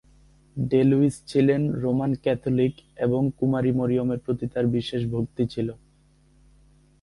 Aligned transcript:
Day-Lewis 0.57 1.15
ছিলেন 1.27 1.61
Roman 1.73 2.11
Catholic 2.15 2.73
এবং 2.97 3.21
কুমারী 3.39 3.71
মরিয়মের 3.71 4.19
প্রতি 4.19 4.45
তার 4.47 4.65
বিশেষ 4.67 5.01
ভক্তি 5.05 5.43
ছিল। 5.47 5.67